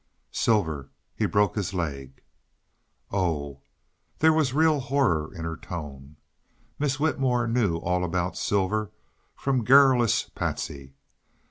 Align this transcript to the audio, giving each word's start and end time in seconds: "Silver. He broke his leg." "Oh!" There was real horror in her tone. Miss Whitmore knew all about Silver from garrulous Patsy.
"Silver. 0.31 0.89
He 1.15 1.27
broke 1.27 1.53
his 1.53 1.75
leg." 1.75 2.23
"Oh!" 3.11 3.61
There 4.17 4.33
was 4.33 4.51
real 4.51 4.79
horror 4.79 5.31
in 5.31 5.43
her 5.45 5.55
tone. 5.55 6.15
Miss 6.79 6.99
Whitmore 6.99 7.45
knew 7.47 7.77
all 7.77 8.03
about 8.03 8.35
Silver 8.35 8.89
from 9.35 9.63
garrulous 9.63 10.27
Patsy. 10.33 10.95